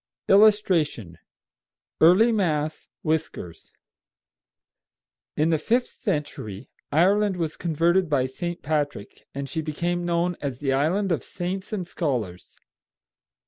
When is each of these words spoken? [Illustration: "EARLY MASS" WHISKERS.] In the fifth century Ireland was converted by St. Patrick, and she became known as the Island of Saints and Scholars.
[Illustration: 0.27 1.19
"EARLY 2.01 2.31
MASS" 2.31 2.87
WHISKERS.] 3.03 3.71
In 5.37 5.51
the 5.51 5.59
fifth 5.59 5.85
century 6.01 6.71
Ireland 6.91 7.37
was 7.37 7.55
converted 7.55 8.09
by 8.09 8.25
St. 8.25 8.63
Patrick, 8.63 9.27
and 9.35 9.47
she 9.47 9.61
became 9.61 10.03
known 10.03 10.37
as 10.41 10.57
the 10.57 10.73
Island 10.73 11.11
of 11.11 11.23
Saints 11.23 11.71
and 11.71 11.85
Scholars. 11.87 12.57